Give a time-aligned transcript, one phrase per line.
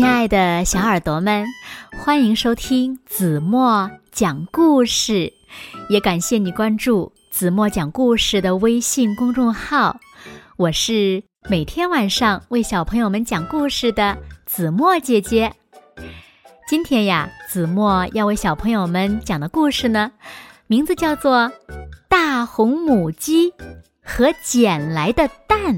[0.00, 1.44] 亲爱的小耳朵们，
[2.02, 5.30] 欢迎收听子墨讲故事，
[5.90, 10.00] 也感谢你关注子墨讲故事的微信公众号。
[10.56, 15.52] 我是每天晚上为小朋友们讲故事的子墨姐姐。
[16.66, 20.12] 今天呀，子墨要为小朋友们讲的故事呢，
[20.66, 21.40] 名字叫做
[22.08, 23.52] 《大红母鸡
[24.02, 25.74] 和捡来的蛋》。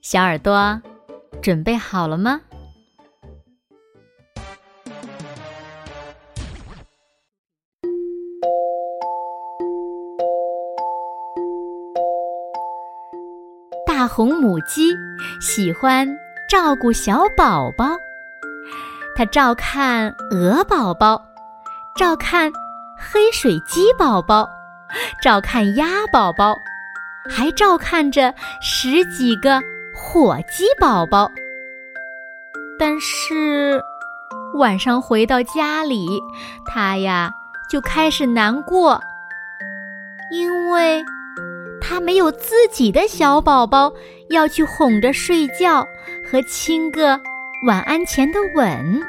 [0.00, 0.82] 小耳朵。
[1.40, 2.40] 准备好了吗？
[13.86, 14.92] 大红母鸡
[15.40, 16.08] 喜欢
[16.48, 17.96] 照顾小宝宝，
[19.16, 21.22] 它照看鹅宝宝，
[21.96, 22.50] 照看
[22.98, 24.48] 黑水鸡宝宝，
[25.22, 26.56] 照看鸭宝宝，
[27.28, 29.62] 还照看着十几个。
[30.12, 31.32] 火鸡宝宝，
[32.78, 33.82] 但是
[34.52, 36.06] 晚上回到家里，
[36.66, 37.32] 他呀
[37.70, 39.00] 就开始难过，
[40.30, 41.02] 因为
[41.80, 43.90] 他没有自己的小宝宝
[44.28, 45.82] 要去哄着睡觉
[46.30, 47.18] 和亲个
[47.66, 49.00] 晚安前的吻。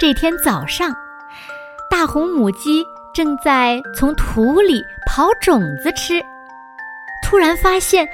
[0.00, 0.96] 这天早上，
[1.90, 6.22] 大红母鸡正在从土里刨种子吃。
[7.22, 8.08] 突然发现，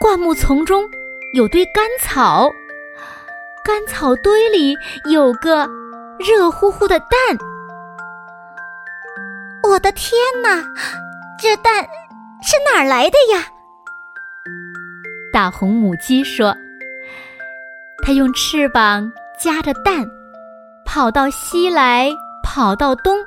[0.00, 0.88] 灌木丛中
[1.34, 2.50] 有堆干草，
[3.64, 4.76] 干草堆里
[5.10, 5.68] 有个
[6.18, 7.08] 热乎乎的蛋。
[9.64, 10.64] 我的天哪，
[11.38, 11.82] 这蛋
[12.42, 13.44] 是哪儿来的呀？
[15.32, 16.56] 大红母鸡说
[18.02, 20.08] ：“它用翅膀夹着蛋，
[20.86, 22.08] 跑到西来，
[22.42, 23.18] 跑到东。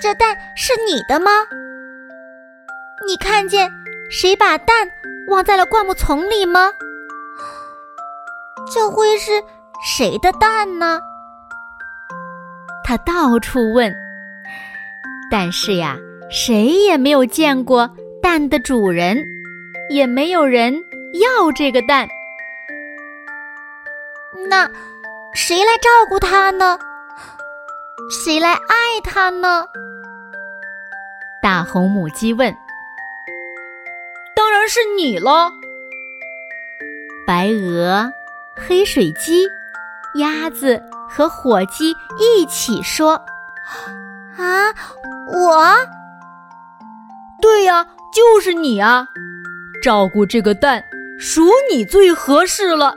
[0.00, 1.30] 这蛋是你的吗？”
[3.06, 3.70] 你看见
[4.10, 4.90] 谁把蛋
[5.28, 6.72] 忘在了灌木丛里吗？
[8.72, 9.30] 这会是
[9.84, 11.00] 谁的蛋呢？
[12.84, 13.94] 他到处问，
[15.30, 15.96] 但是呀，
[16.30, 17.90] 谁也没有见过
[18.22, 19.22] 蛋的主人，
[19.90, 20.82] 也没有人
[21.20, 22.08] 要这个蛋。
[24.48, 24.70] 那
[25.34, 26.78] 谁来照顾它呢？
[28.10, 29.66] 谁来爱它呢？
[31.42, 32.56] 大红母鸡问。
[34.68, 35.50] 是你了，
[37.26, 38.12] 白鹅、
[38.54, 39.48] 黑水鸡、
[40.16, 43.14] 鸭子和火鸡一起说
[44.36, 44.68] ：“啊，
[45.32, 45.64] 我，
[47.40, 49.08] 对呀，就是你啊！
[49.82, 50.84] 照顾这个蛋，
[51.18, 52.94] 属你最合适了。”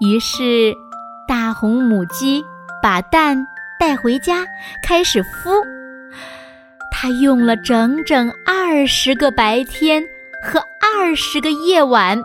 [0.00, 0.74] 于是，
[1.28, 2.42] 大红母鸡
[2.82, 3.46] 把蛋
[3.78, 4.46] 带回家，
[4.82, 5.79] 开始孵。
[7.02, 10.06] 他用了整整二十个白天
[10.42, 12.22] 和二十个夜晚，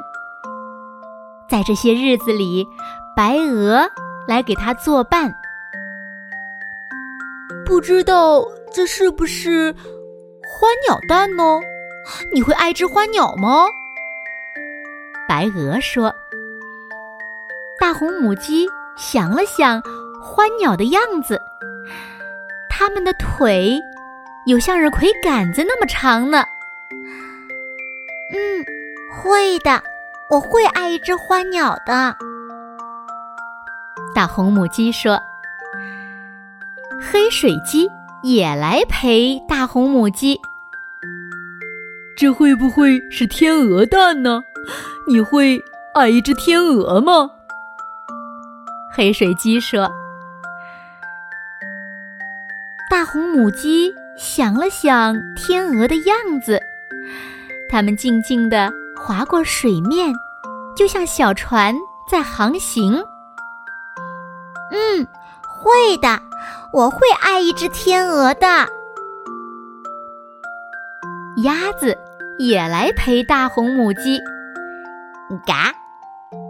[1.47, 2.67] 在这些日子里，
[3.15, 3.89] 白鹅
[4.27, 5.33] 来给他作伴。
[7.65, 9.73] 不知道这是不是
[10.43, 11.61] 花鸟蛋呢？
[12.33, 13.67] 你会爱只花鸟吗？
[15.25, 16.13] 白鹅说。
[17.79, 19.81] 大红母鸡想了想，
[20.21, 21.39] 花鸟的样子，
[22.69, 23.79] 它们的腿。
[24.45, 26.45] 有向日葵杆子那么长呢。
[28.31, 28.63] 嗯，
[29.11, 29.81] 会的，
[30.29, 32.15] 我会爱一只花鸟的。
[34.13, 35.19] 大红母鸡说
[37.01, 37.89] ：“黑水鸡
[38.21, 40.39] 也来陪大红母鸡。
[42.15, 44.43] 这会不会是天鹅蛋呢？
[45.07, 45.59] 你会
[45.95, 47.31] 爱一只天鹅吗？”
[48.93, 49.91] 黑水鸡说
[52.91, 56.61] ：“大红母鸡。”想了想天鹅的样子，
[57.69, 60.13] 它们静静地划过水面，
[60.75, 61.75] 就像小船
[62.09, 63.03] 在航行。
[64.71, 65.07] 嗯，
[65.47, 66.21] 会的，
[66.71, 68.47] 我会爱一只天鹅的。
[71.43, 71.97] 鸭子
[72.39, 74.19] 也来陪大红母鸡。
[75.45, 75.73] 嘎，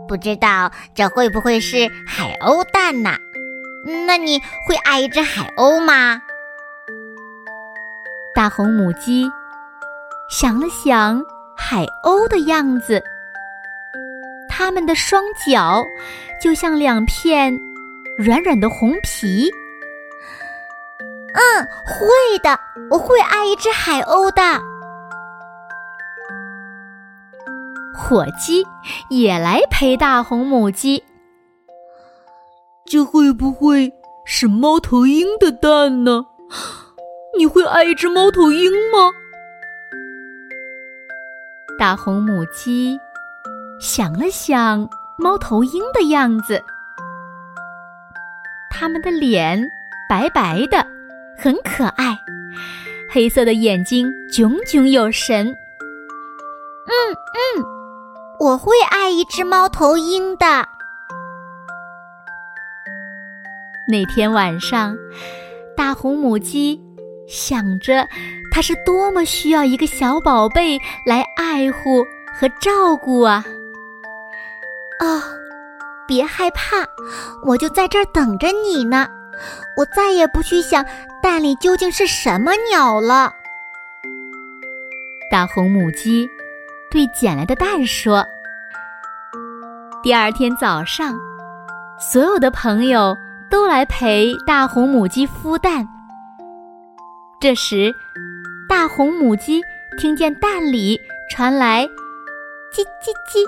[0.07, 3.17] 不知道这会不会是海鸥蛋呢？
[4.06, 6.21] 那你会爱一只海鸥吗？
[8.35, 9.31] 大红母鸡
[10.29, 11.23] 想了想
[11.55, 13.01] 海鸥的样子，
[14.49, 15.81] 它们的双脚
[16.41, 17.57] 就像两片
[18.17, 19.49] 软软的红皮。
[21.33, 22.59] 嗯，会的，
[22.91, 24.61] 我会爱一只海鸥的。
[27.97, 28.67] 火鸡
[29.09, 31.01] 也来陪大红母鸡，
[32.83, 33.93] 这会不会
[34.25, 36.25] 是猫头鹰的蛋呢？
[37.37, 39.11] 你会爱一只猫头鹰吗？
[41.77, 42.97] 大红母鸡
[43.79, 44.87] 想了想
[45.17, 46.63] 猫头鹰的样子，
[48.69, 49.61] 它们的脸
[50.07, 50.85] 白白的，
[51.37, 52.17] 很可爱，
[53.09, 55.47] 黑色的眼睛炯炯有神。
[55.47, 56.93] 嗯
[57.57, 57.63] 嗯，
[58.39, 60.45] 我会爱一只猫头鹰的。
[63.89, 64.97] 那天晚上，
[65.75, 66.81] 大红母鸡
[67.27, 68.07] 想着，
[68.51, 73.44] 它是多么需要一个小宝贝来爱护和照顾啊！
[75.00, 75.22] 哦，
[76.07, 76.86] 别害怕，
[77.45, 79.07] 我就在这儿等着你呢。
[79.77, 80.86] 我再也不去想
[81.22, 83.33] 蛋里究竟是什么鸟了。
[85.30, 86.30] 大红母鸡
[86.89, 88.25] 对捡来的蛋说
[90.01, 91.13] ：“第二天早上，
[92.00, 93.18] 所有的朋友。”
[93.48, 95.88] 都来陪大红母鸡孵蛋。
[97.45, 97.94] 这时，
[98.68, 99.62] 大红母鸡
[100.00, 101.00] 听见蛋里
[101.30, 101.88] 传来
[102.74, 103.45] “叽叽叽”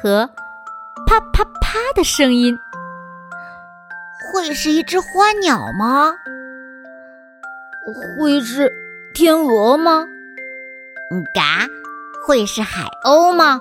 [0.00, 0.26] 和
[1.06, 2.58] “啪啪啪”的声音，
[4.32, 6.14] 会是一只花鸟吗？
[8.16, 8.72] 会是
[9.12, 10.08] 天鹅吗？
[11.34, 11.68] 嘎，
[12.26, 13.60] 会是海鸥吗？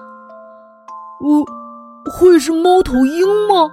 [1.19, 1.43] 呜，
[2.09, 3.69] 会是猫头鹰吗？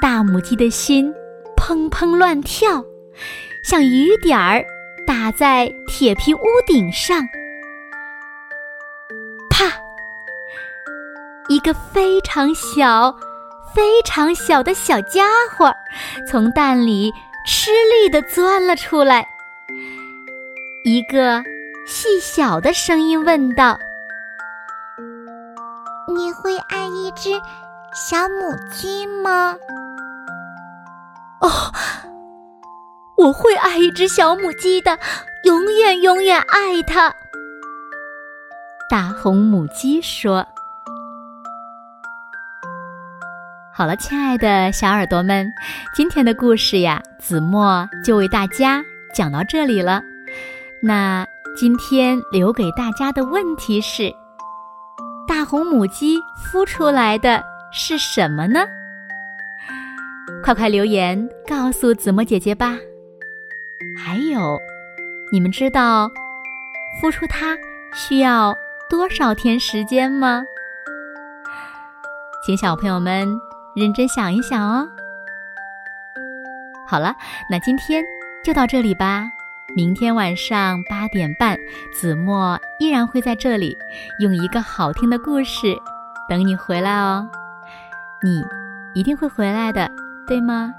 [0.00, 1.12] 大母鸡的心
[1.56, 2.84] 砰砰乱跳，
[3.62, 4.64] 像雨点儿
[5.06, 7.26] 打在铁皮屋顶上。
[9.50, 9.66] 啪！
[11.48, 13.12] 一个非常小、
[13.74, 15.72] 非常小的小家伙
[16.28, 17.12] 从蛋里
[17.46, 19.26] 吃力地钻了出来。
[20.84, 21.42] 一个
[21.86, 23.78] 细小的声音问道
[26.14, 27.30] ：“你会爱一只
[27.92, 29.56] 小母鸡吗？”
[31.42, 31.50] 哦，
[33.20, 34.98] 我会爱一只小母鸡的，
[35.44, 37.14] 永远永远爱它。
[38.88, 40.46] 大红母鸡说
[43.74, 45.52] ：“好了，亲爱的小耳朵们，
[45.94, 48.82] 今天的故事呀，子墨就为大家
[49.14, 50.02] 讲到这里了。
[50.82, 54.10] 那今天留给大家的问题是：
[55.28, 58.60] 大红母鸡孵出来的是什么呢？”
[60.42, 62.78] 快快留言告诉子墨姐姐吧！
[64.02, 64.58] 还有，
[65.30, 66.10] 你们知道
[67.00, 67.56] 孵出它
[67.92, 68.56] 需要
[68.88, 70.42] 多少天时间吗？
[72.44, 73.28] 请小朋友们
[73.76, 74.88] 认真想一想哦。
[76.88, 77.14] 好了，
[77.50, 78.02] 那今天
[78.42, 79.28] 就到这里吧。
[79.76, 81.56] 明天晚上八点半，
[81.92, 83.76] 子墨依然会在这里，
[84.18, 85.76] 用一个好听的故事
[86.28, 87.28] 等你回来哦。
[88.22, 88.42] 你
[88.94, 89.88] 一定会回来的。
[90.26, 90.72] 对吗？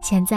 [0.00, 0.36] 现在